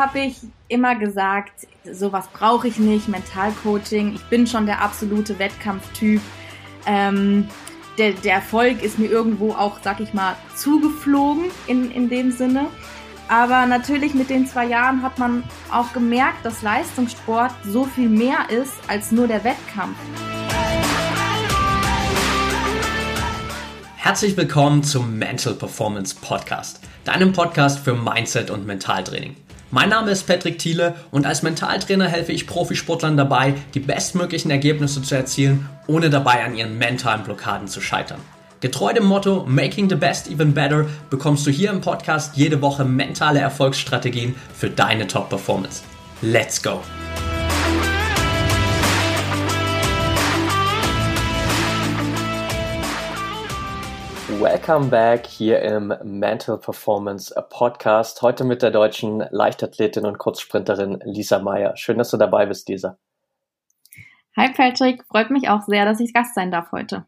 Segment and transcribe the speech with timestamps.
[0.00, 0.36] habe ich
[0.68, 4.14] immer gesagt, sowas brauche ich nicht, Mentalcoaching.
[4.14, 6.22] Ich bin schon der absolute Wettkampftyp.
[6.86, 7.46] Ähm,
[7.98, 12.68] der, der Erfolg ist mir irgendwo auch, sag ich mal, zugeflogen in, in dem Sinne.
[13.28, 18.48] Aber natürlich mit den zwei Jahren hat man auch gemerkt, dass Leistungssport so viel mehr
[18.48, 19.98] ist als nur der Wettkampf.
[23.96, 29.36] Herzlich willkommen zum Mental Performance Podcast, deinem Podcast für Mindset und Mentaltraining.
[29.72, 35.00] Mein Name ist Patrick Thiele und als Mentaltrainer helfe ich Profisportlern dabei, die bestmöglichen Ergebnisse
[35.00, 38.18] zu erzielen, ohne dabei an ihren mentalen Blockaden zu scheitern.
[38.58, 42.84] Getreu dem Motto Making the Best Even Better bekommst du hier im Podcast jede Woche
[42.84, 45.82] mentale Erfolgsstrategien für deine Top-Performance.
[46.20, 46.80] Let's go!
[54.40, 58.22] Welcome back hier im Mental Performance Podcast.
[58.22, 61.76] Heute mit der deutschen Leichtathletin und Kurzsprinterin Lisa Meyer.
[61.76, 62.96] Schön, dass du dabei bist, Lisa.
[64.38, 67.04] Hi Patrick, freut mich auch sehr, dass ich Gast sein darf heute.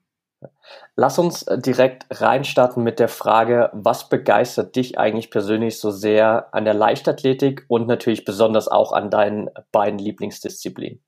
[0.94, 6.66] Lass uns direkt reinstarten mit der Frage, was begeistert dich eigentlich persönlich so sehr an
[6.66, 11.03] der Leichtathletik und natürlich besonders auch an deinen beiden Lieblingsdisziplinen?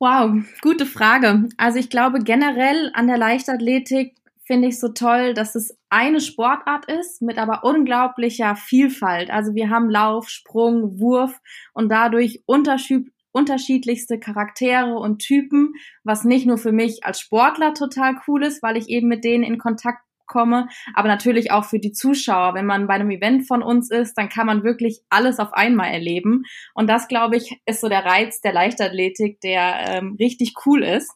[0.00, 1.48] Wow, gute Frage.
[1.56, 6.84] Also ich glaube generell an der Leichtathletik finde ich so toll, dass es eine Sportart
[6.86, 9.28] ist mit aber unglaublicher Vielfalt.
[9.30, 11.40] Also wir haben Lauf, Sprung, Wurf
[11.74, 18.44] und dadurch unterschiedlichste Charaktere und Typen, was nicht nur für mich als Sportler total cool
[18.44, 22.54] ist, weil ich eben mit denen in Kontakt komme, aber natürlich auch für die Zuschauer.
[22.54, 25.90] Wenn man bei einem Event von uns ist, dann kann man wirklich alles auf einmal
[25.90, 26.44] erleben.
[26.74, 31.10] Und das, glaube ich, ist so der Reiz der Leichtathletik, der ähm, richtig cool ist.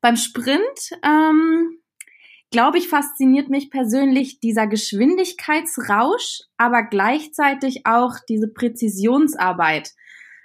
[0.00, 1.78] Beim Sprint, ähm,
[2.50, 9.92] glaube ich, fasziniert mich persönlich dieser Geschwindigkeitsrausch, aber gleichzeitig auch diese Präzisionsarbeit.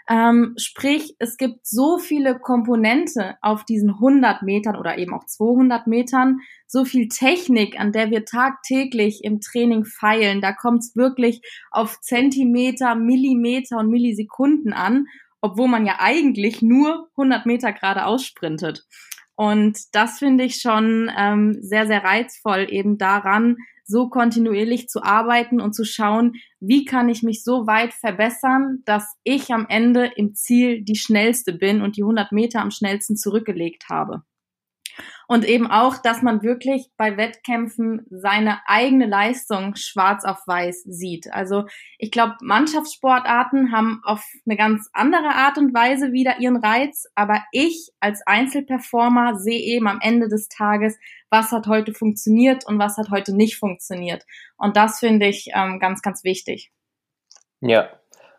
[0.09, 5.87] Ähm, sprich, es gibt so viele Komponente auf diesen 100 Metern oder eben auch 200
[5.87, 6.39] Metern,
[6.73, 10.41] so viel Technik, an der wir tagtäglich im Training feilen.
[10.41, 15.05] Da kommt es wirklich auf Zentimeter, Millimeter und Millisekunden an,
[15.39, 18.87] obwohl man ja eigentlich nur 100 Meter gerade aussprintet.
[19.35, 25.61] Und das finde ich schon ähm, sehr, sehr reizvoll, eben daran, so kontinuierlich zu arbeiten
[25.61, 30.33] und zu schauen, wie kann ich mich so weit verbessern, dass ich am Ende im
[30.33, 34.23] Ziel die schnellste bin und die 100 Meter am schnellsten zurückgelegt habe.
[35.27, 41.31] Und eben auch, dass man wirklich bei Wettkämpfen seine eigene Leistung schwarz auf weiß sieht.
[41.31, 41.65] Also
[41.97, 47.43] ich glaube, Mannschaftssportarten haben auf eine ganz andere Art und Weise wieder ihren Reiz, aber
[47.51, 50.97] ich als Einzelperformer sehe eben am Ende des Tages,
[51.29, 54.23] was hat heute funktioniert und was hat heute nicht funktioniert.
[54.57, 56.71] Und das finde ich ähm, ganz, ganz wichtig.
[57.61, 57.89] Ja,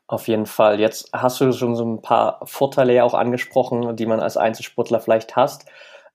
[0.06, 0.80] auf jeden Fall.
[0.80, 5.00] Jetzt hast du schon so ein paar Vorteile ja auch angesprochen, die man als Einzelsportler
[5.00, 5.66] vielleicht hast.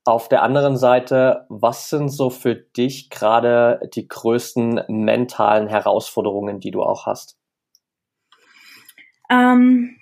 [0.10, 6.72] Auf der anderen Seite, was sind so für dich gerade die größten mentalen Herausforderungen, die
[6.72, 7.38] du auch hast?
[9.30, 9.98] Ähm,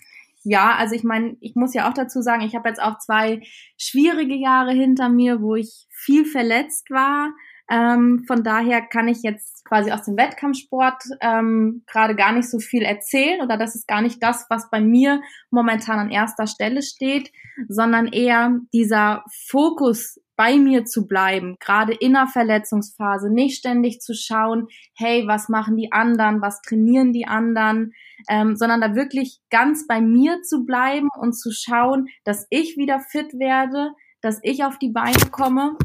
[0.45, 3.41] ja, also ich meine, ich muss ja auch dazu sagen, ich habe jetzt auch zwei
[3.77, 7.31] schwierige Jahre hinter mir, wo ich viel verletzt war.
[7.69, 12.59] Ähm, von daher kann ich jetzt quasi aus dem Wettkampfsport ähm, gerade gar nicht so
[12.59, 16.81] viel erzählen oder das ist gar nicht das, was bei mir momentan an erster Stelle
[16.81, 17.31] steht,
[17.67, 24.13] sondern eher dieser Fokus bei mir zu bleiben, gerade in der Verletzungsphase, nicht ständig zu
[24.13, 27.93] schauen, hey, was machen die anderen, was trainieren die anderen,
[28.29, 32.99] ähm, sondern da wirklich ganz bei mir zu bleiben und zu schauen, dass ich wieder
[32.99, 33.91] fit werde,
[34.21, 35.75] dass ich auf die Beine komme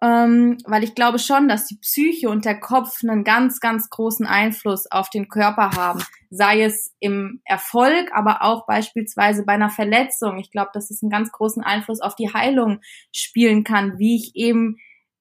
[0.00, 4.26] ähm, weil ich glaube schon, dass die Psyche und der Kopf einen ganz, ganz großen
[4.26, 6.04] Einfluss auf den Körper haben.
[6.30, 10.38] Sei es im Erfolg, aber auch beispielsweise bei einer Verletzung.
[10.38, 12.80] Ich glaube, dass es einen ganz großen Einfluss auf die Heilung
[13.12, 14.76] spielen kann, wie ich eben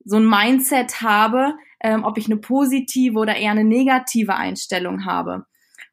[0.05, 5.45] so ein Mindset habe, ähm, ob ich eine positive oder eher eine negative Einstellung habe.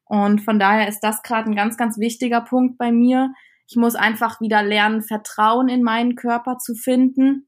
[0.05, 3.33] Und von daher ist das gerade ein ganz, ganz wichtiger Punkt bei mir.
[3.67, 7.47] Ich muss einfach wieder lernen, Vertrauen in meinen Körper zu finden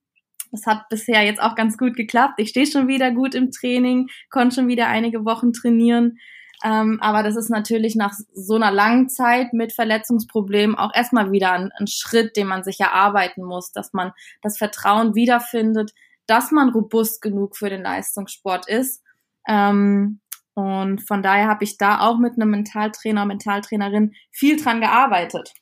[0.52, 2.36] das hat bisher jetzt auch ganz gut geklappt.
[2.38, 6.18] Ich stehe schon wieder gut im Training, konnte schon wieder einige Wochen trainieren.
[6.64, 11.52] Ähm, aber das ist natürlich nach so einer langen Zeit mit Verletzungsproblemen auch erstmal wieder
[11.52, 14.12] ein, ein, Schritt, den man sich erarbeiten muss, dass man
[14.42, 15.92] das Vertrauen wiederfindet,
[16.26, 19.04] dass man robust genug für den Leistungssport ist.
[19.48, 20.20] Ähm,
[20.56, 25.54] und von daher habe ich da auch mit einem Mentaltrainer, Mentaltrainerin viel dran gearbeitet.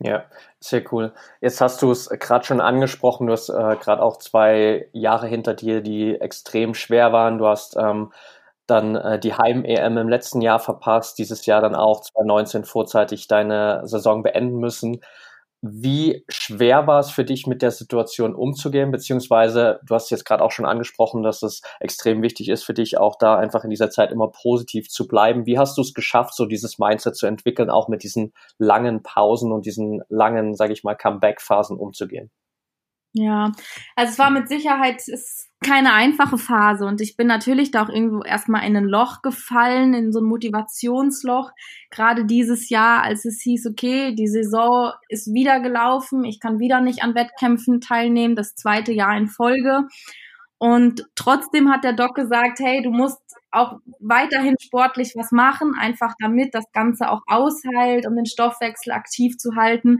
[0.00, 0.24] Ja,
[0.60, 1.12] sehr cool.
[1.40, 5.54] Jetzt hast du es gerade schon angesprochen, du hast äh, gerade auch zwei Jahre hinter
[5.54, 7.38] dir, die extrem schwer waren.
[7.38, 8.12] Du hast ähm,
[8.66, 13.80] dann äh, die Heim-EM im letzten Jahr verpasst, dieses Jahr dann auch 2019 vorzeitig deine
[13.88, 15.00] Saison beenden müssen.
[15.60, 18.92] Wie schwer war es für dich, mit der Situation umzugehen?
[18.92, 22.96] Beziehungsweise, du hast jetzt gerade auch schon angesprochen, dass es extrem wichtig ist für dich,
[22.96, 25.46] auch da einfach in dieser Zeit immer positiv zu bleiben.
[25.46, 29.50] Wie hast du es geschafft, so dieses Mindset zu entwickeln, auch mit diesen langen Pausen
[29.50, 32.30] und diesen langen, sage ich mal, Comeback-Phasen umzugehen?
[33.14, 33.52] Ja,
[33.96, 37.88] also es war mit Sicherheit ist keine einfache Phase und ich bin natürlich da auch
[37.88, 41.50] irgendwo erstmal in ein Loch gefallen, in so ein Motivationsloch.
[41.90, 46.80] Gerade dieses Jahr, als es hieß, okay, die Saison ist wieder gelaufen, ich kann wieder
[46.80, 49.88] nicht an Wettkämpfen teilnehmen, das zweite Jahr in Folge.
[50.58, 53.20] Und trotzdem hat der Doc gesagt, hey, du musst
[53.50, 59.36] auch weiterhin sportlich was machen, einfach damit das Ganze auch ausheilt, um den Stoffwechsel aktiv
[59.38, 59.98] zu halten.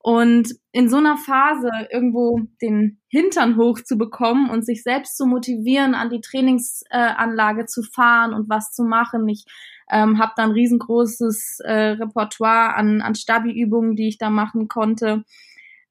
[0.00, 5.26] Und in so einer Phase irgendwo den Hintern hoch zu bekommen und sich selbst zu
[5.26, 9.28] motivieren, an die Trainingsanlage äh, zu fahren und was zu machen.
[9.28, 9.44] Ich
[9.90, 15.24] ähm, habe da ein riesengroßes äh, Repertoire an, an Stabi-Übungen, die ich da machen konnte.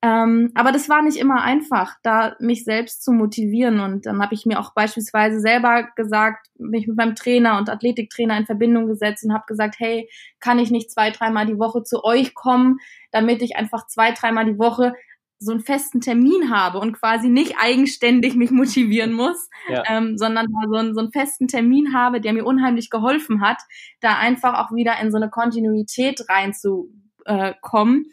[0.03, 3.79] Ähm, aber das war nicht immer einfach, da mich selbst zu motivieren.
[3.79, 8.37] Und dann habe ich mir auch beispielsweise selber gesagt, mich mit meinem Trainer und Athletiktrainer
[8.37, 10.07] in Verbindung gesetzt und habe gesagt, hey,
[10.39, 12.77] kann ich nicht zwei, dreimal die Woche zu euch kommen,
[13.11, 14.93] damit ich einfach zwei, dreimal die Woche
[15.39, 19.83] so einen festen Termin habe und quasi nicht eigenständig mich motivieren muss, ja.
[19.87, 23.57] ähm, sondern so einen, so einen festen Termin habe, der mir unheimlich geholfen hat,
[23.99, 28.11] da einfach auch wieder in so eine Kontinuität reinzukommen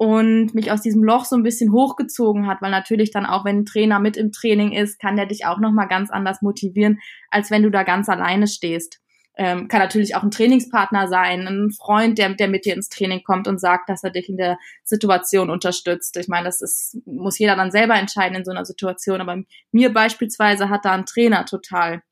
[0.00, 3.58] und mich aus diesem Loch so ein bisschen hochgezogen hat, weil natürlich dann auch, wenn
[3.58, 7.50] ein Trainer mit im Training ist, kann der dich auch nochmal ganz anders motivieren, als
[7.50, 9.02] wenn du da ganz alleine stehst.
[9.36, 13.22] Ähm, kann natürlich auch ein Trainingspartner sein, ein Freund, der, der mit dir ins Training
[13.22, 16.16] kommt und sagt, dass er dich in der Situation unterstützt.
[16.16, 19.20] Ich meine, das ist, muss jeder dann selber entscheiden in so einer Situation.
[19.20, 19.36] Aber
[19.70, 22.02] mir beispielsweise hat da ein Trainer total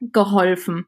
[0.00, 0.86] geholfen.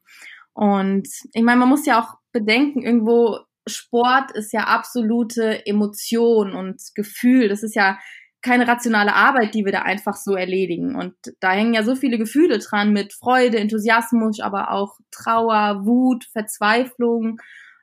[0.53, 6.81] Und ich meine, man muss ja auch bedenken, irgendwo Sport ist ja absolute Emotion und
[6.95, 7.49] Gefühl.
[7.49, 7.97] Das ist ja
[8.41, 10.95] keine rationale Arbeit, die wir da einfach so erledigen.
[10.95, 16.25] Und da hängen ja so viele Gefühle dran mit Freude, Enthusiasmus, aber auch Trauer, Wut,
[16.31, 17.39] Verzweiflung.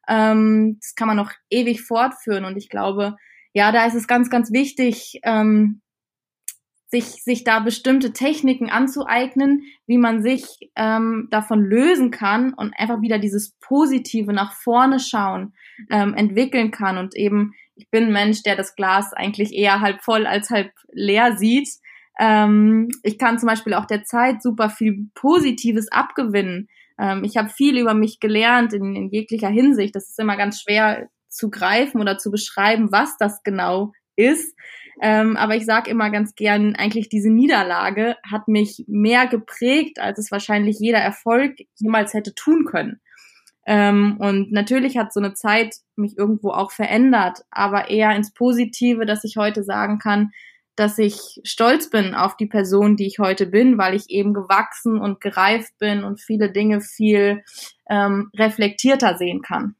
[0.08, 2.44] Ähm, das kann man noch ewig fortführen.
[2.44, 3.16] Und ich glaube,
[3.52, 5.80] ja, da ist es ganz, ganz wichtig, ähm,
[6.94, 13.00] sich, sich da bestimmte Techniken anzueignen, wie man sich ähm, davon lösen kann und einfach
[13.00, 15.54] wieder dieses Positive nach vorne schauen
[15.90, 16.96] ähm, entwickeln kann.
[16.96, 20.70] Und eben, ich bin ein Mensch, der das Glas eigentlich eher halb voll als halb
[20.92, 21.68] leer sieht.
[22.20, 26.68] Ähm, ich kann zum Beispiel auch der Zeit super viel Positives abgewinnen.
[26.96, 29.96] Ähm, ich habe viel über mich gelernt in, in jeglicher Hinsicht.
[29.96, 34.56] Das ist immer ganz schwer zu greifen oder zu beschreiben, was das genau ist.
[35.00, 40.18] Ähm, aber ich sage immer ganz gern, eigentlich diese Niederlage hat mich mehr geprägt, als
[40.18, 43.00] es wahrscheinlich jeder Erfolg jemals hätte tun können.
[43.66, 49.06] Ähm, und natürlich hat so eine Zeit mich irgendwo auch verändert, aber eher ins Positive,
[49.06, 50.32] dass ich heute sagen kann,
[50.76, 55.00] dass ich stolz bin auf die Person, die ich heute bin, weil ich eben gewachsen
[55.00, 57.42] und gereift bin und viele Dinge viel
[57.88, 59.76] ähm, reflektierter sehen kann.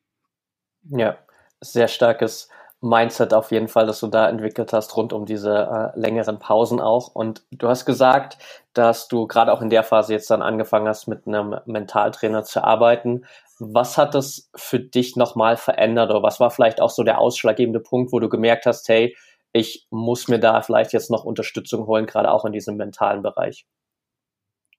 [0.85, 1.19] Ja,
[1.61, 2.49] sehr starkes
[2.85, 6.81] Mindset auf jeden Fall, das du da entwickelt hast, rund um diese äh, längeren Pausen
[6.81, 7.15] auch.
[7.15, 8.37] Und du hast gesagt,
[8.75, 12.63] dass du gerade auch in der Phase jetzt dann angefangen hast, mit einem Mentaltrainer zu
[12.63, 13.25] arbeiten.
[13.59, 17.81] Was hat das für dich nochmal verändert oder was war vielleicht auch so der ausschlaggebende
[17.81, 19.17] Punkt, wo du gemerkt hast, hey,
[19.53, 23.65] ich muss mir da vielleicht jetzt noch Unterstützung holen, gerade auch in diesem mentalen Bereich?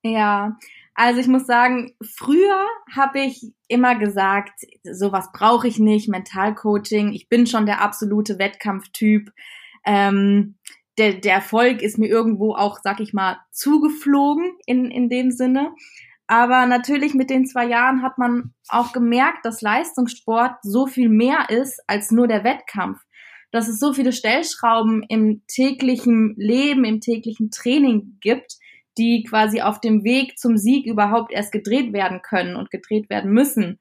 [0.04, 0.58] Ja,
[0.96, 7.28] also ich muss sagen, früher habe ich immer gesagt, sowas brauche ich nicht, Mentalcoaching, ich
[7.28, 9.30] bin schon der absolute Wettkampftyp.
[9.86, 10.56] Ähm,
[10.98, 15.74] der, der Erfolg ist mir irgendwo auch, sag ich mal, zugeflogen in, in dem Sinne.
[16.28, 21.50] Aber natürlich mit den zwei Jahren hat man auch gemerkt, dass Leistungssport so viel mehr
[21.50, 23.00] ist als nur der Wettkampf.
[23.52, 28.58] Dass es so viele Stellschrauben im täglichen Leben, im täglichen Training gibt,
[28.98, 33.32] die quasi auf dem Weg zum Sieg überhaupt erst gedreht werden können und gedreht werden
[33.32, 33.80] müssen.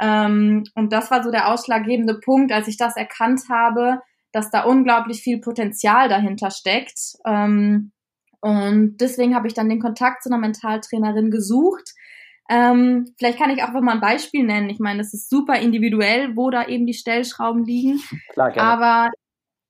[0.00, 4.00] Ähm, und das war so der ausschlaggebende Punkt, als ich das erkannt habe,
[4.32, 7.16] dass da unglaublich viel Potenzial dahinter steckt.
[7.26, 7.92] Ähm,
[8.40, 11.94] und deswegen habe ich dann den Kontakt zu einer Mentaltrainerin gesucht.
[12.48, 14.70] Ähm, vielleicht kann ich auch mal ein Beispiel nennen.
[14.70, 18.00] Ich meine, es ist super individuell, wo da eben die Stellschrauben liegen.
[18.28, 18.68] Klar, gerne.
[18.68, 19.10] Aber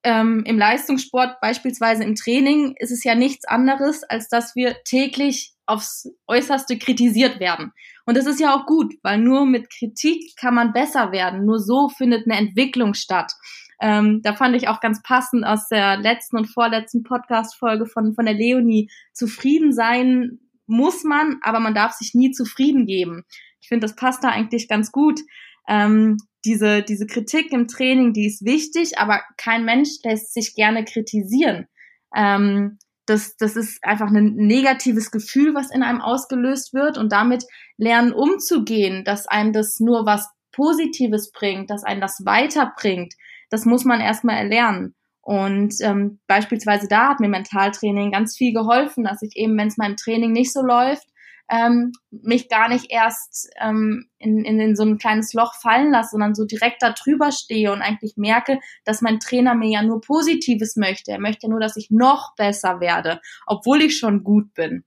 [0.07, 5.53] ähm, im Leistungssport, beispielsweise im Training, ist es ja nichts anderes, als dass wir täglich
[5.67, 7.73] aufs Äußerste kritisiert werden.
[8.05, 11.45] Und das ist ja auch gut, weil nur mit Kritik kann man besser werden.
[11.45, 13.33] Nur so findet eine Entwicklung statt.
[13.81, 18.27] Ähm, da fand ich auch ganz passend aus der letzten und vorletzten Podcast-Folge von, von
[18.27, 18.89] der Leonie.
[19.13, 23.25] Zufrieden sein muss man, aber man darf sich nie zufrieden geben.
[23.61, 25.19] Ich finde, das passt da eigentlich ganz gut.
[25.67, 30.85] Ähm, diese, diese Kritik im Training, die ist wichtig, aber kein Mensch lässt sich gerne
[30.85, 31.67] kritisieren.
[32.15, 37.45] Ähm, das, das ist einfach ein negatives Gefühl, was in einem ausgelöst wird und damit
[37.77, 43.15] lernen umzugehen, dass einem das nur was Positives bringt, dass einem das weiterbringt,
[43.51, 44.95] das muss man erstmal erlernen.
[45.21, 49.77] Und ähm, beispielsweise da hat mir Mentaltraining ganz viel geholfen, dass ich eben, wenn es
[49.77, 51.07] meinem Training nicht so läuft,
[51.49, 56.11] ähm, mich gar nicht erst ähm, in, in, in so ein kleines Loch fallen lasse,
[56.11, 60.01] sondern so direkt da drüber stehe und eigentlich merke, dass mein Trainer mir ja nur
[60.01, 61.13] Positives möchte.
[61.13, 64.85] Er möchte nur, dass ich noch besser werde, obwohl ich schon gut bin.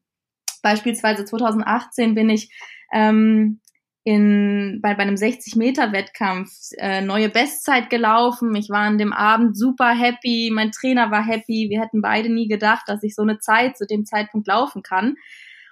[0.61, 2.51] Beispielsweise 2018 bin ich
[2.91, 3.61] ähm,
[4.03, 8.53] in, bei, bei einem 60-Meter-Wettkampf äh, neue Bestzeit gelaufen.
[8.55, 11.67] Ich war an dem Abend super happy, mein Trainer war happy.
[11.69, 15.15] Wir hätten beide nie gedacht, dass ich so eine Zeit zu dem Zeitpunkt laufen kann.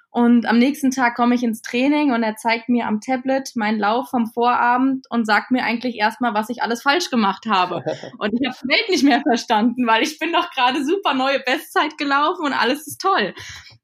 [0.09, 3.77] Und am nächsten Tag komme ich ins Training und er zeigt mir am Tablet meinen
[3.77, 7.83] Lauf vom Vorabend und sagt mir eigentlich erstmal, was ich alles falsch gemacht habe.
[8.17, 11.97] Und ich habe Welt nicht mehr verstanden, weil ich bin doch gerade super neue Bestzeit
[11.97, 13.33] gelaufen und alles ist toll.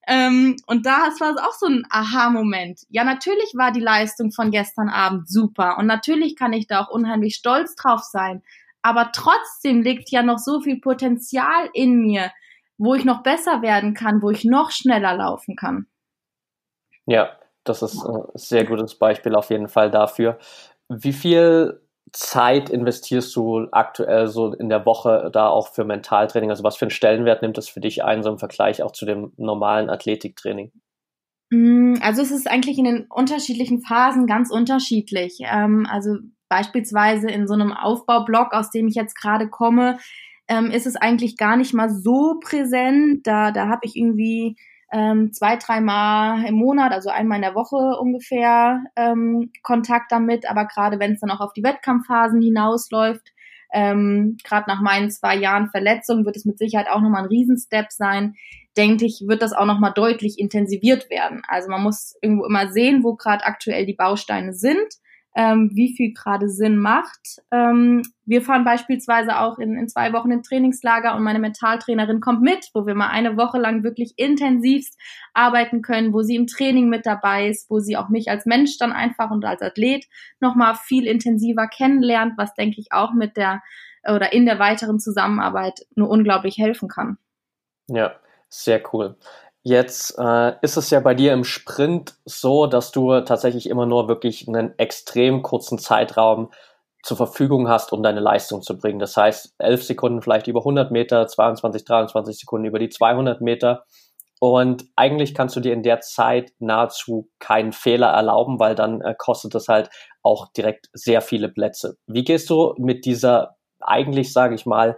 [0.07, 2.81] Ähm, und da war es auch so ein Aha-Moment.
[2.89, 6.89] Ja, natürlich war die Leistung von gestern Abend super und natürlich kann ich da auch
[6.89, 8.41] unheimlich stolz drauf sein.
[8.81, 12.31] Aber trotzdem liegt ja noch so viel Potenzial in mir,
[12.77, 15.87] wo ich noch besser werden kann, wo ich noch schneller laufen kann.
[17.05, 17.31] Ja,
[17.63, 20.37] das ist ein sehr gutes Beispiel auf jeden Fall dafür.
[20.89, 21.81] Wie viel
[22.11, 26.51] Zeit investierst du aktuell so in der Woche da auch für Mentaltraining?
[26.51, 29.05] Also was für einen Stellenwert nimmt das für dich ein, so im Vergleich auch zu
[29.05, 30.71] dem normalen Athletiktraining?
[31.49, 35.39] Mm, also es ist eigentlich in den unterschiedlichen Phasen ganz unterschiedlich.
[35.41, 36.17] Ähm, also
[36.49, 39.97] beispielsweise in so einem Aufbaublock, aus dem ich jetzt gerade komme,
[40.47, 43.25] ähm, ist es eigentlich gar nicht mal so präsent.
[43.25, 44.55] Da, da habe ich irgendwie
[44.93, 50.49] ähm, zwei, dreimal im Monat, also einmal in der Woche ungefähr ähm, Kontakt damit.
[50.49, 53.33] Aber gerade wenn es dann auch auf die Wettkampfphasen hinausläuft,
[53.73, 57.91] ähm, gerade nach meinen zwei Jahren Verletzung wird es mit Sicherheit auch nochmal ein Riesenstep
[57.91, 58.35] sein.
[58.77, 61.41] Denke ich, wird das auch nochmal deutlich intensiviert werden.
[61.47, 64.93] Also man muss irgendwo immer sehen, wo gerade aktuell die Bausteine sind
[65.35, 67.41] ähm, wie viel gerade Sinn macht.
[67.51, 72.41] Ähm, wir fahren beispielsweise auch in, in zwei Wochen in Trainingslager und meine Mentaltrainerin kommt
[72.41, 74.99] mit, wo wir mal eine Woche lang wirklich intensivst
[75.33, 78.77] arbeiten können, wo sie im Training mit dabei ist, wo sie auch mich als Mensch
[78.77, 80.05] dann einfach und als Athlet
[80.39, 83.61] nochmal viel intensiver kennenlernt, was denke ich auch mit der
[84.05, 87.17] oder in der weiteren Zusammenarbeit nur unglaublich helfen kann.
[87.87, 88.15] Ja,
[88.49, 89.15] sehr cool.
[89.65, 94.09] Jetzt äh, ist es ja bei dir im Sprint so, dass du tatsächlich immer nur
[94.09, 96.51] wirklich einen extrem kurzen Zeitraum
[97.01, 98.99] zur Verfügung hast, um deine Leistung zu bringen.
[98.99, 103.85] Das heißt, 11 Sekunden vielleicht über 100 Meter, 22, 23 Sekunden über die 200 Meter.
[104.39, 109.15] Und eigentlich kannst du dir in der Zeit nahezu keinen Fehler erlauben, weil dann äh,
[109.17, 109.89] kostet es halt
[110.23, 111.95] auch direkt sehr viele Plätze.
[112.07, 114.97] Wie gehst du mit dieser eigentlich, sage ich mal,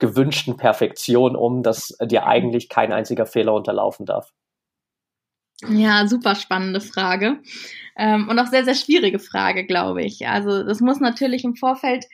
[0.00, 4.32] gewünschten Perfektion um, dass dir eigentlich kein einziger Fehler unterlaufen darf?
[5.68, 7.40] Ja, super spannende Frage.
[7.96, 10.26] Ähm, und auch sehr, sehr schwierige Frage, glaube ich.
[10.26, 12.06] Also das muss natürlich im Vorfeld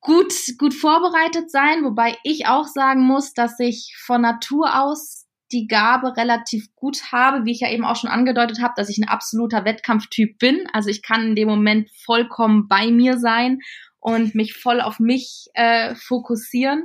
[0.00, 5.66] gut, gut vorbereitet sein, wobei ich auch sagen muss, dass ich von Natur aus die
[5.66, 9.08] Gabe relativ gut habe, wie ich ja eben auch schon angedeutet habe, dass ich ein
[9.08, 10.66] absoluter Wettkampftyp bin.
[10.72, 13.60] Also ich kann in dem Moment vollkommen bei mir sein
[14.04, 16.84] und mich voll auf mich äh, fokussieren.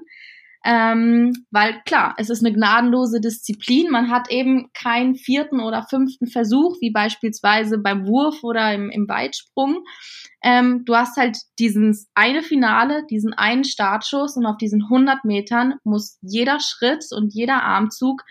[0.65, 3.89] Ähm, weil klar, es ist eine gnadenlose Disziplin.
[3.89, 9.07] Man hat eben keinen vierten oder fünften Versuch, wie beispielsweise beim Wurf oder im, im
[9.07, 9.83] Weitsprung.
[10.43, 15.75] Ähm, du hast halt dieses eine Finale, diesen einen Startschuss und auf diesen 100 Metern
[15.83, 18.23] muss jeder Schritt und jeder Armzug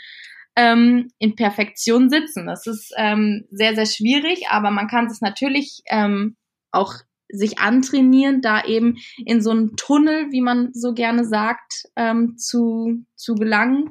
[0.57, 2.47] ähm, in Perfektion sitzen.
[2.47, 6.37] Das ist ähm, sehr, sehr schwierig, aber man kann es natürlich ähm,
[6.73, 6.95] auch
[7.31, 13.05] sich antrainieren, da eben in so einen Tunnel, wie man so gerne sagt, ähm, zu,
[13.17, 13.91] zu gelangen.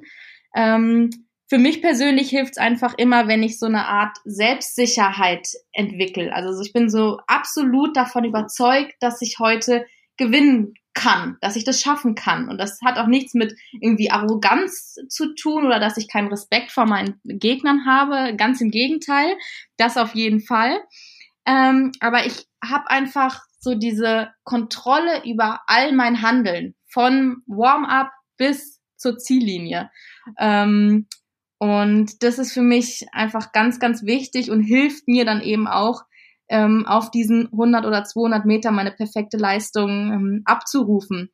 [0.56, 1.10] Ähm,
[1.50, 6.34] für mich persönlich hilft es einfach immer, wenn ich so eine Art Selbstsicherheit entwickle.
[6.34, 9.86] Also ich bin so absolut davon überzeugt, dass ich heute
[10.17, 12.50] gewinnen kann, dass ich das schaffen kann.
[12.50, 16.72] Und das hat auch nichts mit irgendwie Arroganz zu tun oder dass ich keinen Respekt
[16.72, 18.36] vor meinen Gegnern habe.
[18.36, 19.38] Ganz im Gegenteil,
[19.77, 20.79] das auf jeden Fall.
[21.48, 28.80] Ähm, aber ich habe einfach so diese Kontrolle über all mein Handeln, von Warm-up bis
[28.98, 29.89] zur Ziellinie.
[30.38, 31.08] Ähm,
[31.60, 36.04] und das ist für mich einfach ganz, ganz wichtig und hilft mir dann eben auch,
[36.50, 41.30] ähm, auf diesen 100 oder 200 Meter meine perfekte Leistung ähm, abzurufen.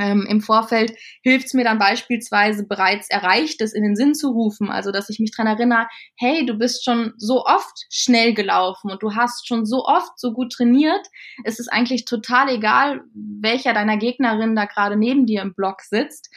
[0.00, 4.70] Ähm, Im Vorfeld hilft es mir dann beispielsweise bereits Erreichtes in den Sinn zu rufen,
[4.70, 5.86] also dass ich mich dran erinnere,
[6.16, 10.32] hey, du bist schon so oft schnell gelaufen und du hast schon so oft so
[10.32, 11.06] gut trainiert.
[11.44, 16.28] Es ist eigentlich total egal, welcher deiner Gegnerin da gerade neben dir im Block sitzt.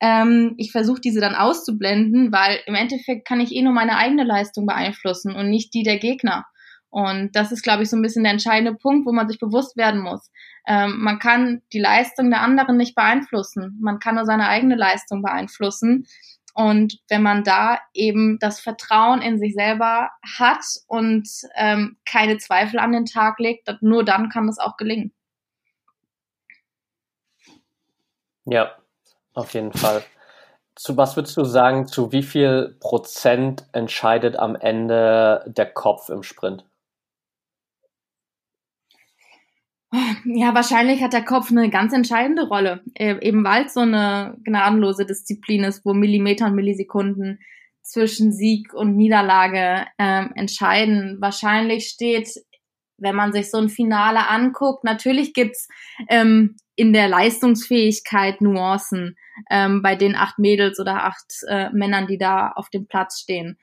[0.00, 4.24] Ähm, ich versuche diese dann auszublenden, weil im Endeffekt kann ich eh nur meine eigene
[4.24, 6.44] Leistung beeinflussen und nicht die der Gegner.
[6.90, 9.76] Und das ist, glaube ich, so ein bisschen der entscheidende Punkt, wo man sich bewusst
[9.76, 10.30] werden muss.
[10.66, 13.78] Ähm, man kann die Leistung der anderen nicht beeinflussen.
[13.80, 16.06] Man kann nur seine eigene Leistung beeinflussen.
[16.54, 22.78] Und wenn man da eben das Vertrauen in sich selber hat und ähm, keine Zweifel
[22.78, 25.12] an den Tag legt, nur dann kann das auch gelingen.
[28.44, 28.76] Ja,
[29.32, 30.04] auf jeden Fall.
[30.76, 36.22] Zu was würdest du sagen, zu wie viel Prozent entscheidet am Ende der Kopf im
[36.22, 36.64] Sprint?
[40.24, 44.36] Ja, wahrscheinlich hat der Kopf eine ganz entscheidende Rolle, äh, eben weil es so eine
[44.44, 47.38] gnadenlose Disziplin ist, wo Millimeter und Millisekunden
[47.82, 51.18] zwischen Sieg und Niederlage ähm, entscheiden.
[51.20, 52.28] Wahrscheinlich steht,
[52.96, 55.68] wenn man sich so ein Finale anguckt, natürlich gibt's
[56.08, 59.16] ähm, in der Leistungsfähigkeit Nuancen
[59.50, 63.58] ähm, bei den acht Mädels oder acht äh, Männern, die da auf dem Platz stehen.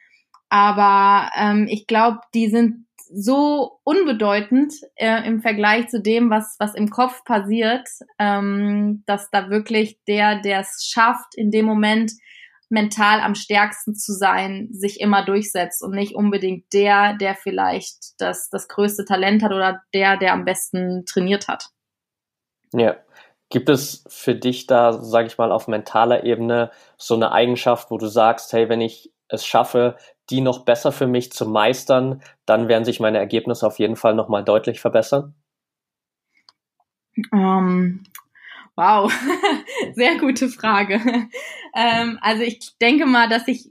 [0.49, 6.75] Aber ähm, ich glaube, die sind so unbedeutend äh, im Vergleich zu dem, was, was
[6.75, 7.87] im Kopf passiert,
[8.19, 12.11] ähm, dass da wirklich der, der es schafft, in dem Moment
[12.69, 18.49] mental am stärksten zu sein, sich immer durchsetzt und nicht unbedingt der, der vielleicht das,
[18.49, 21.65] das größte Talent hat oder der, der am besten trainiert hat.
[22.73, 22.95] Ja.
[23.49, 27.97] Gibt es für dich da, sage ich mal, auf mentaler Ebene so eine Eigenschaft, wo
[27.97, 29.97] du sagst, hey, wenn ich es schaffe,
[30.29, 34.15] die noch besser für mich zu meistern, dann werden sich meine Ergebnisse auf jeden Fall
[34.15, 35.35] nochmal deutlich verbessern?
[37.31, 38.03] Um, ähm,
[38.75, 39.11] wow,
[39.93, 41.01] sehr gute Frage.
[41.75, 43.69] ähm, also ich denke mal, dass ich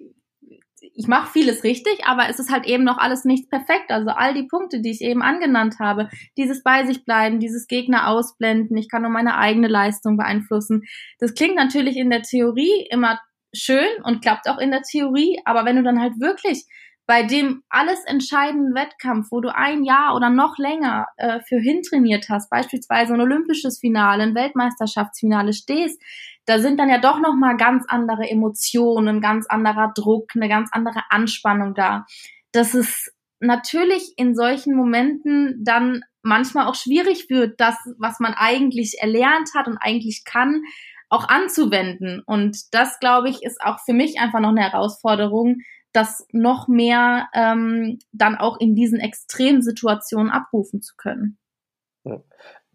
[1.00, 3.90] ich mache vieles richtig, aber es ist halt eben noch alles nicht perfekt.
[3.90, 8.08] Also all die Punkte, die ich eben angenannt habe, dieses bei sich bleiben, dieses Gegner
[8.08, 10.82] ausblenden, ich kann nur meine eigene Leistung beeinflussen.
[11.18, 13.18] Das klingt natürlich in der Theorie immer
[13.54, 16.66] schön und klappt auch in der Theorie, aber wenn du dann halt wirklich
[17.06, 22.28] bei dem alles entscheidenden Wettkampf, wo du ein Jahr oder noch länger äh, für hintrainiert
[22.28, 26.00] hast, beispielsweise ein olympisches Finale, ein Weltmeisterschaftsfinale stehst,
[26.46, 30.68] da sind dann ja doch noch mal ganz andere Emotionen, ganz anderer Druck, eine ganz
[30.72, 32.06] andere Anspannung da.
[32.52, 38.98] Das ist natürlich in solchen Momenten dann manchmal auch schwierig wird, das, was man eigentlich
[39.00, 40.62] erlernt hat und eigentlich kann,
[41.10, 42.22] auch anzuwenden.
[42.24, 45.58] Und das, glaube ich, ist auch für mich einfach noch eine Herausforderung,
[45.92, 51.36] das noch mehr ähm, dann auch in diesen Extremsituationen abrufen zu können.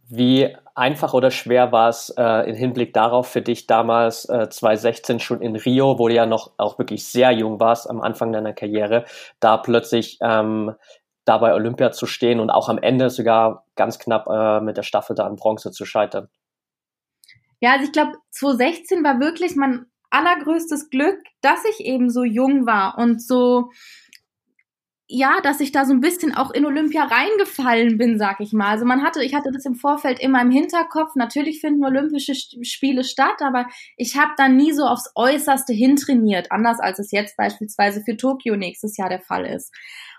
[0.07, 5.19] Wie einfach oder schwer war es äh, im Hinblick darauf für dich damals äh, 2016
[5.19, 8.53] schon in Rio, wo du ja noch auch wirklich sehr jung warst am Anfang deiner
[8.53, 9.05] Karriere,
[9.39, 10.75] da plötzlich ähm,
[11.23, 14.83] da bei Olympia zu stehen und auch am Ende sogar ganz knapp äh, mit der
[14.83, 16.29] Staffel da an Bronze zu scheitern?
[17.65, 22.67] Ja, also ich glaube, 2016 war wirklich mein allergrößtes Glück, dass ich eben so jung
[22.67, 23.71] war und so,
[25.07, 28.67] ja, dass ich da so ein bisschen auch in Olympia reingefallen bin, sag ich mal.
[28.67, 31.15] Also man hatte, ich hatte das im Vorfeld immer im Hinterkopf.
[31.15, 33.65] Natürlich finden Olympische Spiele statt, aber
[33.97, 38.57] ich habe da nie so aufs Äußerste hintrainiert, anders als es jetzt beispielsweise für Tokio
[38.57, 39.73] nächstes Jahr der Fall ist.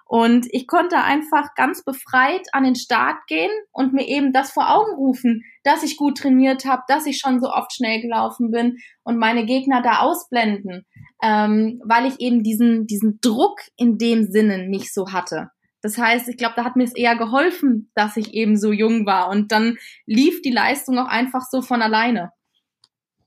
[0.08, 4.70] Und ich konnte einfach ganz befreit an den Start gehen und mir eben das vor
[4.72, 8.76] Augen rufen, dass ich gut trainiert habe, dass ich schon so oft schnell gelaufen bin
[9.02, 10.86] und meine Gegner da ausblenden,
[11.24, 15.50] ähm, weil ich eben diesen, diesen Druck in dem Sinne nicht so hatte.
[15.82, 19.06] Das heißt, ich glaube, da hat mir es eher geholfen, dass ich eben so jung
[19.06, 22.30] war und dann lief die Leistung auch einfach so von alleine.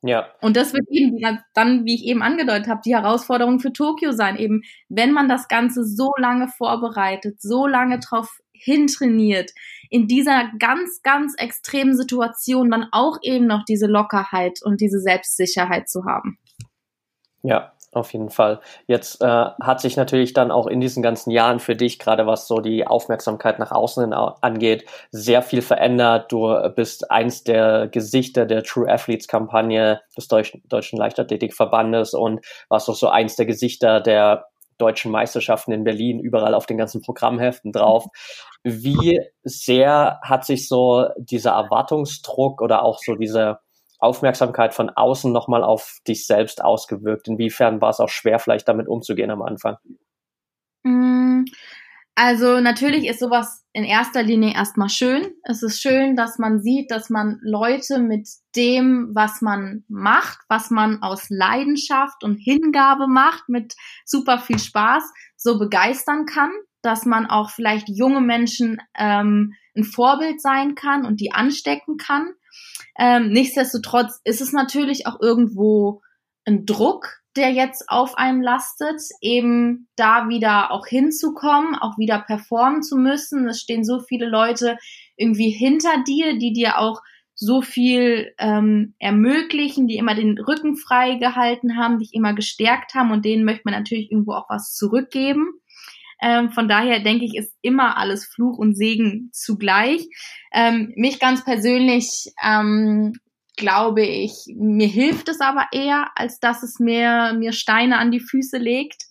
[0.02, 0.30] Ja.
[0.42, 1.20] Und das wird eben
[1.54, 4.38] dann, wie ich eben angedeutet habe, die Herausforderung für Tokio sein.
[4.38, 9.52] Eben, wenn man das Ganze so lange vorbereitet, so lange drauf hintrainiert,
[9.90, 15.90] in dieser ganz, ganz extremen Situation dann auch eben noch diese Lockerheit und diese Selbstsicherheit
[15.90, 16.38] zu haben.
[17.42, 18.60] Ja, auf jeden Fall.
[18.88, 22.48] Jetzt äh, hat sich natürlich dann auch in diesen ganzen Jahren für dich, gerade was
[22.48, 26.32] so die Aufmerksamkeit nach außen angeht, sehr viel verändert.
[26.32, 32.90] Du bist eins der Gesichter der True Athletes Kampagne des Deutsch Deutschen Leichtathletikverbandes und warst
[32.90, 34.46] auch so eins der Gesichter der
[34.80, 38.06] deutschen Meisterschaften in Berlin, überall auf den ganzen Programmheften drauf.
[38.64, 43.60] Wie sehr hat sich so dieser Erwartungsdruck oder auch so diese
[44.00, 47.28] Aufmerksamkeit von außen nochmal auf dich selbst ausgewirkt?
[47.28, 49.78] Inwiefern war es auch schwer, vielleicht damit umzugehen am Anfang?
[50.84, 51.46] Mm,
[52.16, 55.32] Also natürlich ist sowas in erster Linie erstmal schön.
[55.44, 60.70] Es ist schön, dass man sieht, dass man Leute mit dem, was man macht, was
[60.70, 65.04] man aus Leidenschaft und Hingabe macht, mit super viel Spaß,
[65.38, 71.22] so begeistern kann, dass man auch vielleicht junge Menschen ähm, ein Vorbild sein kann und
[71.22, 72.34] die anstecken kann.
[73.00, 76.02] Ähm, nichtsdestotrotz ist es natürlich auch irgendwo
[76.46, 82.84] ein Druck, der jetzt auf einem lastet, eben da wieder auch hinzukommen, auch wieder performen
[82.84, 83.48] zu müssen.
[83.48, 84.78] Es stehen so viele Leute
[85.16, 87.02] irgendwie hinter dir, die dir auch
[87.36, 93.12] so viel ähm, ermöglichen, die immer den Rücken frei gehalten haben, dich immer gestärkt haben
[93.12, 95.48] und denen möchte man natürlich irgendwo auch was zurückgeben.
[96.22, 100.08] Ähm, von daher denke ich, ist immer alles Fluch und Segen zugleich.
[100.54, 103.14] Ähm, mich ganz persönlich ähm,
[103.60, 108.22] glaube ich, mir hilft es aber eher, als dass es mir, mir Steine an die
[108.22, 109.04] Füße legt.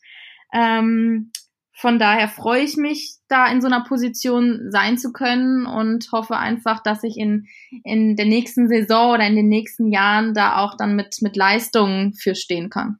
[0.53, 1.31] Ähm,
[1.75, 6.37] von daher freue ich mich, da in so einer Position sein zu können und hoffe
[6.37, 7.47] einfach, dass ich in,
[7.85, 12.14] in der nächsten Saison oder in den nächsten Jahren da auch dann mit, mit Leistungen
[12.14, 12.97] für stehen kann.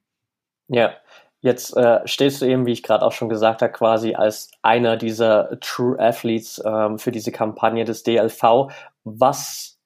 [0.69, 0.95] Ja,
[1.41, 4.97] jetzt äh, stehst du eben, wie ich gerade auch schon gesagt habe, quasi als einer
[4.97, 8.71] dieser True Athletes ähm, für diese Kampagne des DLV.
[9.05, 9.79] Was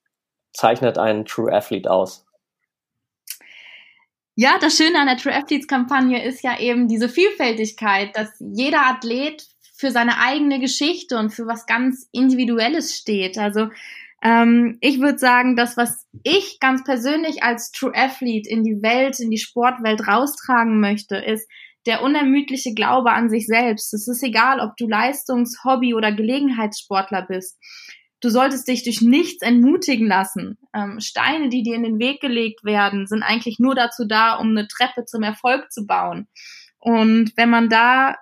[0.52, 2.26] zeichnet einen True Athlete aus?
[4.34, 8.86] Ja, das Schöne an der True Athletes Kampagne ist ja eben diese Vielfältigkeit, dass jeder
[8.86, 13.36] Athlet für seine eigene Geschichte und für was ganz Individuelles steht.
[13.36, 13.68] Also
[14.22, 19.18] ähm, ich würde sagen, das, was ich ganz persönlich als True Athlete in die Welt,
[19.18, 21.48] in die Sportwelt raustragen möchte, ist
[21.86, 23.92] der unermüdliche Glaube an sich selbst.
[23.92, 27.58] Es ist egal, ob du Leistungs-, Hobby- oder Gelegenheitssportler bist.
[28.20, 30.56] Du solltest dich durch nichts entmutigen lassen.
[30.72, 34.50] Ähm, Steine, die dir in den Weg gelegt werden, sind eigentlich nur dazu da, um
[34.50, 36.28] eine Treppe zum Erfolg zu bauen.
[36.78, 38.14] Und wenn man da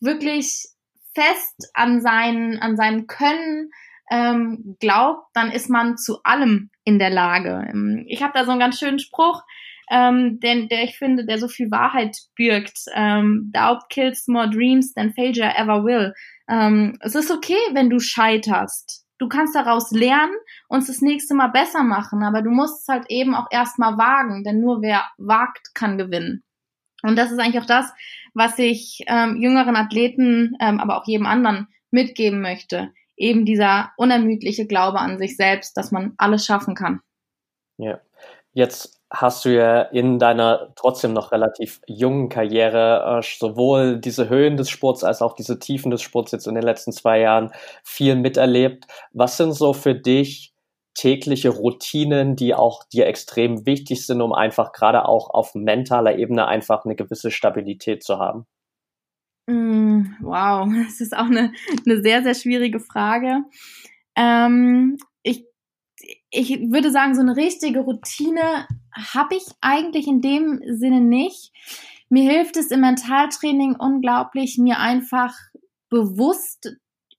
[0.00, 0.66] wirklich
[1.14, 3.70] fest an sein, an seinem Können
[4.10, 7.66] ähm, glaubt, dann ist man zu allem in der Lage.
[7.72, 9.42] Ähm, ich habe da so einen ganz schönen Spruch,
[9.90, 12.78] ähm, den, der ich finde, der so viel Wahrheit birgt.
[12.94, 16.12] Ähm, Doubt kills more dreams than failure ever will.
[16.48, 20.34] Ähm, es ist okay, wenn du scheiterst du kannst daraus lernen
[20.68, 24.42] und das nächste Mal besser machen, aber du musst es halt eben auch erstmal wagen,
[24.42, 26.42] denn nur wer wagt, kann gewinnen.
[27.02, 27.92] Und das ist eigentlich auch das,
[28.34, 32.92] was ich ähm, jüngeren Athleten, ähm, aber auch jedem anderen mitgeben möchte.
[33.20, 37.00] Eben dieser unermüdliche Glaube an sich selbst, dass man alles schaffen kann.
[37.76, 38.00] Ja.
[38.52, 44.56] Jetzt hast du ja in deiner trotzdem noch relativ jungen Karriere äh, sowohl diese Höhen
[44.56, 47.52] des Sports als auch diese Tiefen des Sports jetzt in den letzten zwei Jahren
[47.84, 48.86] viel miterlebt.
[49.12, 50.54] Was sind so für dich
[50.94, 56.46] tägliche Routinen, die auch dir extrem wichtig sind, um einfach gerade auch auf mentaler Ebene
[56.46, 58.46] einfach eine gewisse Stabilität zu haben?
[59.50, 61.52] Mm, wow, das ist auch eine,
[61.84, 63.44] eine sehr, sehr schwierige Frage.
[64.16, 65.44] Ähm, ich
[66.30, 71.52] ich würde sagen, so eine richtige Routine habe ich eigentlich in dem Sinne nicht.
[72.08, 75.34] Mir hilft es im Mentaltraining unglaublich, mir einfach
[75.88, 76.76] bewusst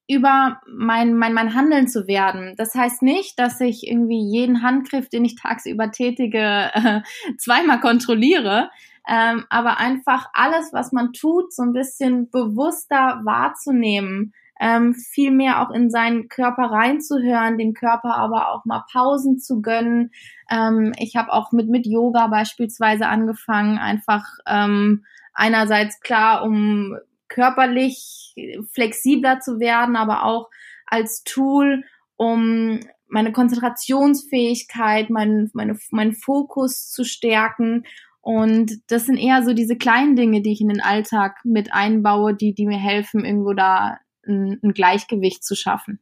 [0.08, 2.54] über mein, mein, mein Handeln zu werden.
[2.56, 7.00] Das heißt nicht, dass ich irgendwie jeden Handgriff, den ich tagsüber tätige, äh,
[7.38, 8.70] zweimal kontrolliere,
[9.08, 15.60] ähm, aber einfach alles, was man tut, so ein bisschen bewusster wahrzunehmen ähm, viel mehr
[15.60, 20.12] auch in seinen Körper reinzuhören, dem Körper aber auch mal Pausen zu gönnen.
[20.48, 26.96] Ähm, ich habe auch mit, mit Yoga beispielsweise angefangen, einfach ähm, einerseits klar, um
[27.28, 28.36] körperlich
[28.72, 30.48] flexibler zu werden, aber auch
[30.86, 31.82] als Tool,
[32.16, 37.84] um meine Konzentrationsfähigkeit, mein, meine, meinen Fokus zu stärken.
[38.22, 42.34] Und das sind eher so diese kleinen Dinge, die ich in den Alltag mit einbaue,
[42.34, 45.98] die, die mir helfen, irgendwo da ein, ein Gleichgewicht zu schaffen.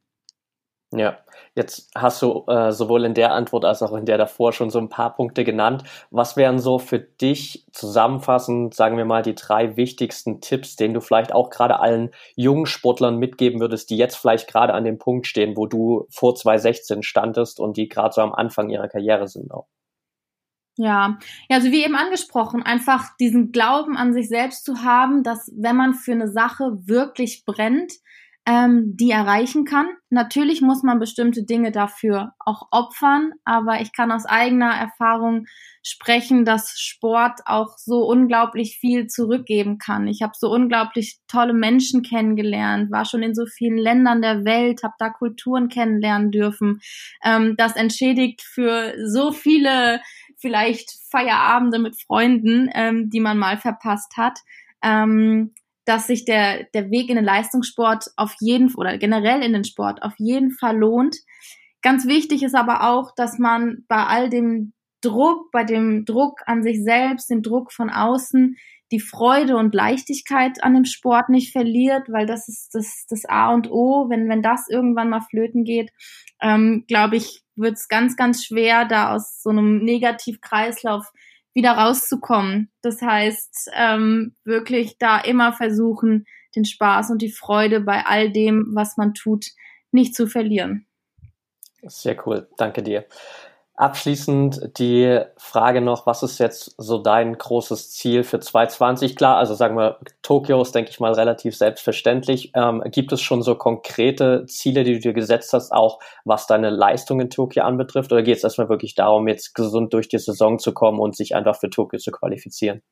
[0.93, 1.19] Ja,
[1.55, 4.81] jetzt hast du äh, sowohl in der Antwort als auch in der davor schon so
[4.81, 5.85] ein paar Punkte genannt.
[6.11, 11.01] Was wären so für dich zusammenfassend, sagen wir mal, die drei wichtigsten Tipps, denen du
[11.01, 15.29] vielleicht auch gerade allen jungen Sportlern mitgeben würdest, die jetzt vielleicht gerade an dem Punkt
[15.29, 19.53] stehen, wo du vor 2016 standest und die gerade so am Anfang ihrer Karriere sind
[19.53, 19.69] auch?
[20.83, 21.19] Ja,
[21.51, 25.77] ja, also wie eben angesprochen, einfach diesen Glauben an sich selbst zu haben, dass wenn
[25.77, 27.93] man für eine Sache wirklich brennt,
[28.47, 29.89] ähm, die erreichen kann.
[30.09, 35.45] Natürlich muss man bestimmte Dinge dafür auch opfern, aber ich kann aus eigener Erfahrung
[35.83, 40.09] sprechen, dass Sport auch so unglaublich viel zurückgeben kann.
[40.09, 44.83] Ich habe so unglaublich tolle Menschen kennengelernt, war schon in so vielen Ländern der Welt,
[44.83, 46.81] habe da Kulturen kennenlernen dürfen.
[47.23, 50.01] Ähm, das entschädigt für so viele
[50.41, 54.39] vielleicht Feierabende mit Freunden, ähm, die man mal verpasst hat.
[54.83, 55.53] Ähm,
[55.85, 60.03] dass sich der, der Weg in den Leistungssport auf jeden oder generell in den Sport
[60.03, 61.17] auf jeden Fall lohnt.
[61.83, 66.63] Ganz wichtig ist aber auch, dass man bei all dem Druck, bei dem Druck an
[66.63, 68.57] sich selbst, dem Druck von außen,
[68.93, 73.53] die Freude und Leichtigkeit an dem Sport nicht verliert, weil das ist das, das A
[73.53, 74.09] und O.
[74.11, 75.91] Wenn, wenn das irgendwann mal flöten geht,
[76.43, 81.07] ähm, glaube ich, wird es ganz, ganz schwer, da aus so einem Negativkreislauf
[81.53, 82.71] wieder rauszukommen.
[82.83, 88.71] Das heißt, ähm, wirklich da immer versuchen, den Spaß und die Freude bei all dem,
[88.75, 89.47] was man tut,
[89.93, 90.87] nicht zu verlieren.
[91.83, 93.07] Sehr cool, danke dir.
[93.81, 99.17] Abschließend die Frage noch, was ist jetzt so dein großes Ziel für 2020?
[99.17, 102.53] Klar, also sagen wir, Tokio ist, denke ich mal, relativ selbstverständlich.
[102.55, 106.69] Ähm, gibt es schon so konkrete Ziele, die du dir gesetzt hast, auch was deine
[106.69, 108.13] Leistung in Tokio anbetrifft?
[108.13, 111.35] Oder geht es erstmal wirklich darum, jetzt gesund durch die Saison zu kommen und sich
[111.35, 112.83] einfach für Tokio zu qualifizieren?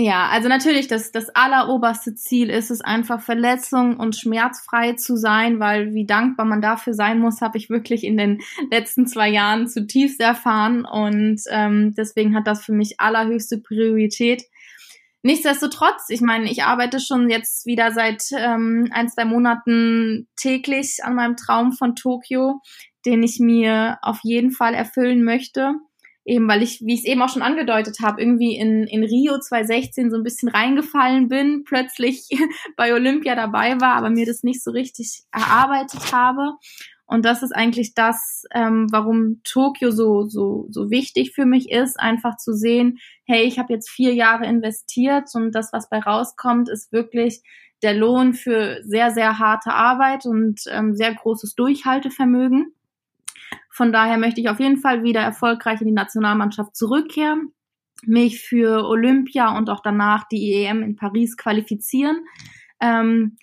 [0.00, 5.58] Ja, also natürlich, das, das alleroberste Ziel ist es einfach, verletzung und schmerzfrei zu sein,
[5.58, 8.38] weil wie dankbar man dafür sein muss, habe ich wirklich in den
[8.70, 14.44] letzten zwei Jahren zutiefst erfahren und ähm, deswegen hat das für mich allerhöchste Priorität.
[15.24, 21.16] Nichtsdestotrotz, ich meine, ich arbeite schon jetzt wieder seit ähm, ein, zwei Monaten täglich an
[21.16, 22.60] meinem Traum von Tokio,
[23.04, 25.74] den ich mir auf jeden Fall erfüllen möchte
[26.28, 29.38] eben weil ich, wie ich es eben auch schon angedeutet habe, irgendwie in, in Rio
[29.38, 32.28] 2016 so ein bisschen reingefallen bin, plötzlich
[32.76, 36.52] bei Olympia dabei war, aber mir das nicht so richtig erarbeitet habe.
[37.06, 41.98] Und das ist eigentlich das, ähm, warum Tokio so, so, so wichtig für mich ist,
[41.98, 46.68] einfach zu sehen, hey, ich habe jetzt vier Jahre investiert und das, was bei rauskommt,
[46.68, 47.40] ist wirklich
[47.82, 52.74] der Lohn für sehr, sehr harte Arbeit und ähm, sehr großes Durchhaltevermögen.
[53.70, 57.52] Von daher möchte ich auf jeden Fall wieder erfolgreich in die Nationalmannschaft zurückkehren,
[58.04, 62.24] mich für Olympia und auch danach die EM in Paris qualifizieren.
[62.80, 63.36] Ähm,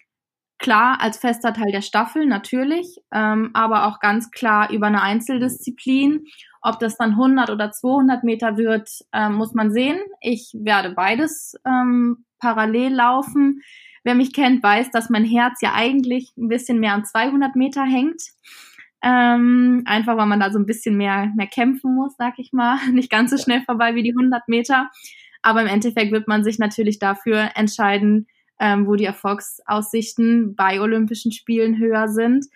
[0.58, 6.26] klar, als fester Teil der Staffel natürlich, ähm, aber auch ganz klar über eine Einzeldisziplin.
[6.62, 10.00] Ob das dann 100 oder 200 Meter wird, ähm, muss man sehen.
[10.22, 13.62] Ich werde beides ähm, parallel laufen.
[14.04, 17.84] Wer mich kennt, weiß, dass mein Herz ja eigentlich ein bisschen mehr an 200 Meter
[17.84, 18.22] hängt.
[19.08, 22.78] Ähm, einfach weil man da so ein bisschen mehr, mehr kämpfen muss, sag ich mal.
[22.92, 24.90] Nicht ganz so schnell vorbei wie die 100 Meter.
[25.44, 28.26] Aber im Endeffekt wird man sich natürlich dafür entscheiden,
[28.60, 32.48] ähm, wo die Erfolgsaussichten bei Olympischen Spielen höher sind.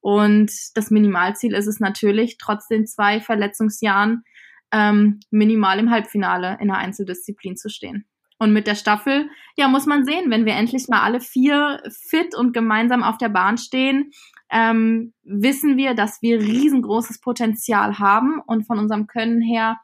[0.00, 4.24] Und das Minimalziel ist es natürlich, trotz den zwei Verletzungsjahren
[4.72, 8.06] ähm, minimal im Halbfinale in der Einzeldisziplin zu stehen.
[8.38, 12.36] Und mit der Staffel, ja, muss man sehen, wenn wir endlich mal alle vier fit
[12.36, 14.12] und gemeinsam auf der Bahn stehen,
[14.50, 19.78] ähm, wissen wir, dass wir riesengroßes Potenzial haben und von unserem Können her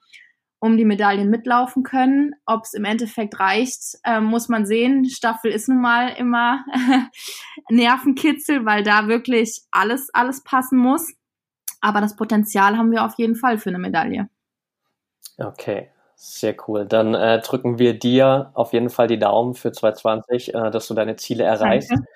[0.60, 2.32] um die Medaillen mitlaufen können.
[2.46, 5.04] Ob es im Endeffekt reicht, äh, muss man sehen.
[5.04, 6.64] Staffel ist nun mal immer
[7.68, 11.12] Nervenkitzel, weil da wirklich alles, alles passen muss.
[11.82, 14.30] Aber das Potenzial haben wir auf jeden Fall für eine Medaille.
[15.36, 15.90] Okay,
[16.24, 16.86] sehr cool.
[16.86, 20.94] Dann äh, drücken wir dir auf jeden Fall die Daumen für 2020, äh, dass du
[20.94, 21.90] deine Ziele erreichst.
[21.90, 22.06] Danke.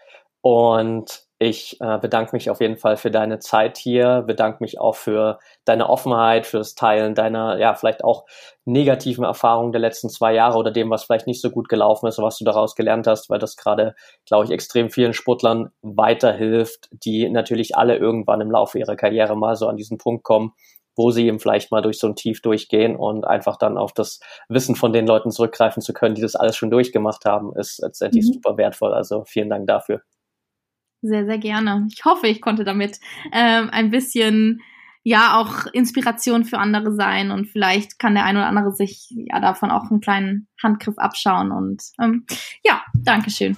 [0.41, 4.97] Und ich äh, bedanke mich auf jeden Fall für deine Zeit hier, bedanke mich auch
[4.97, 8.25] für deine Offenheit, fürs Teilen deiner, ja, vielleicht auch
[8.65, 12.19] negativen Erfahrungen der letzten zwei Jahre oder dem, was vielleicht nicht so gut gelaufen ist
[12.19, 13.95] und was du daraus gelernt hast, weil das gerade,
[14.27, 19.55] glaube ich, extrem vielen Sportlern weiterhilft, die natürlich alle irgendwann im Laufe ihrer Karriere mal
[19.55, 20.55] so an diesen Punkt kommen,
[20.99, 24.21] wo sie eben vielleicht mal durch so ein Tief durchgehen und einfach dann auf das
[24.49, 28.27] Wissen von den Leuten zurückgreifen zu können, die das alles schon durchgemacht haben, ist letztendlich
[28.27, 28.35] mhm.
[28.35, 28.93] super wertvoll.
[28.93, 30.03] Also vielen Dank dafür.
[31.01, 31.87] Sehr, sehr gerne.
[31.93, 32.99] Ich hoffe, ich konnte damit
[33.33, 34.61] ähm, ein bisschen
[35.05, 39.41] ja auch Inspiration für andere sein und vielleicht kann der ein oder andere sich ja
[39.41, 42.27] davon auch einen kleinen Handgriff abschauen und ähm,
[42.65, 43.57] ja, Dankeschön.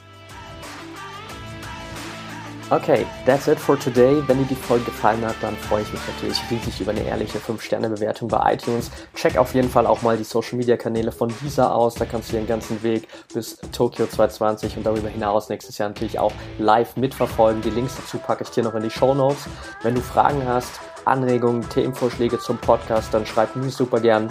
[2.72, 4.22] Okay, that's it for today.
[4.28, 7.38] Wenn dir die Folge gefallen hat, dann freue ich mich natürlich riesig über eine ehrliche
[7.38, 8.92] 5-Sterne-Bewertung bei iTunes.
[9.16, 11.96] Check auf jeden Fall auch mal die Social-Media-Kanäle von dieser aus.
[11.96, 16.20] Da kannst du den ganzen Weg bis Tokio 2020 und darüber hinaus nächstes Jahr natürlich
[16.20, 16.30] auch
[16.60, 17.60] live mitverfolgen.
[17.60, 19.48] Die Links dazu packe ich dir noch in die Show Notes.
[19.82, 24.28] Wenn du Fragen hast, Anregungen, Themenvorschläge zum Podcast, dann schreib mir super gern.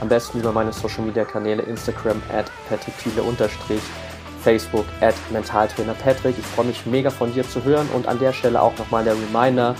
[0.00, 2.50] Am besten über meine Social-Media-Kanäle Instagram at
[3.18, 3.82] unterstrich
[4.44, 6.36] Facebook at Mentaltrainer Patrick.
[6.38, 9.14] Ich freue mich mega von dir zu hören und an der Stelle auch nochmal der
[9.14, 9.74] Reminder,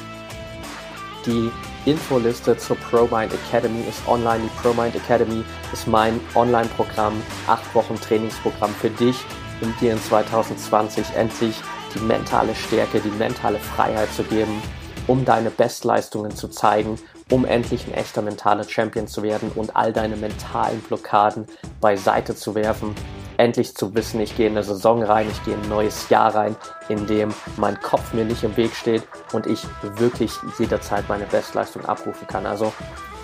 [1.26, 1.50] die
[1.84, 4.40] Infoliste zur ProMind Academy ist online.
[4.42, 9.16] Die ProMind Academy ist mein Online-Programm, acht Wochen Trainingsprogramm für dich,
[9.60, 11.56] um dir in 2020 endlich
[11.94, 14.62] die mentale Stärke, die mentale Freiheit zu geben,
[15.06, 16.98] um deine Bestleistungen zu zeigen,
[17.30, 21.46] um endlich ein echter mentaler Champion zu werden und all deine mentalen Blockaden
[21.80, 22.94] beiseite zu werfen
[23.36, 26.34] endlich zu wissen, ich gehe in eine Saison rein, ich gehe in ein neues Jahr
[26.34, 26.56] rein,
[26.88, 29.66] in dem mein Kopf mir nicht im Weg steht und ich
[29.96, 32.46] wirklich jederzeit meine Bestleistung abrufen kann.
[32.46, 32.72] Also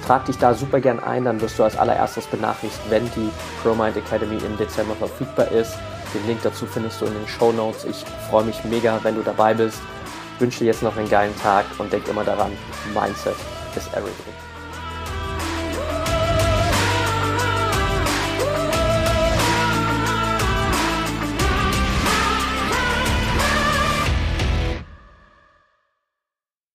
[0.07, 3.31] trag dich da super gern ein, dann wirst du als allererstes benachrichtigt, wenn die
[3.62, 5.77] ProMind Academy im Dezember verfügbar ist.
[6.14, 7.85] Den Link dazu findest du in den Show Notes.
[7.85, 9.81] Ich freue mich mega, wenn du dabei bist.
[10.38, 12.51] wünsche dir jetzt noch einen geilen Tag und denk immer daran,
[12.94, 13.37] Mindset
[13.77, 14.50] is everything.